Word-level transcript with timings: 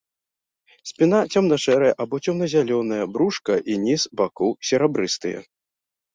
Спіна 0.91 1.19
цёмна-шэрая 1.33 1.91
або 2.05 2.15
цёмна-зялёная, 2.25 2.99
брушка 3.19 3.53
і 3.75 3.79
ніз 3.85 4.09
бакоў 4.25 4.51
серабрыстыя. 4.73 5.39